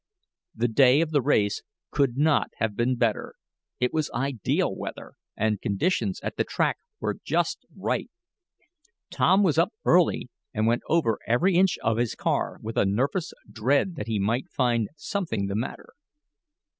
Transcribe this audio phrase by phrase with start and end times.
[0.55, 3.35] The day of the race could not have been better.
[3.79, 8.09] It was ideal weather, and conditions at the track were just right.
[9.11, 13.31] Tom was up early, and went over every inch of his car with a nervous
[13.47, 15.93] dread that he might find something the matter.